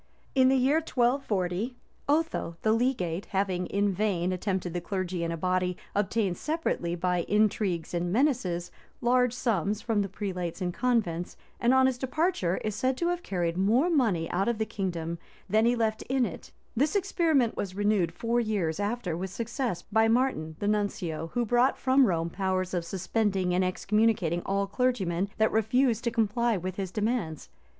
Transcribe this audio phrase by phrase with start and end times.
[0.33, 1.75] In the year 1240,
[2.09, 7.21] Otho the legate, having in vain attempted the clergy in a body, obtained separately, by
[7.29, 12.73] intrigues and menaces, large sums from the prelates and convents, and on his departure is
[12.75, 16.51] said to have carried more money out of the kingdom than he left in it
[16.75, 21.77] This experiment was renewed four years after with success by Martin the nuncio, who brought
[21.77, 26.89] from Rome powers of suspending and excommunicating all clergymen that refused to comply with his
[26.89, 27.49] demands.